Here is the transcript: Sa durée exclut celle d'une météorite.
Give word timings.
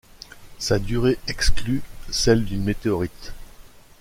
Sa 0.57 0.79
durée 0.79 1.19
exclut 1.27 1.83
celle 2.09 2.43
d'une 2.43 2.63
météorite. 2.63 3.33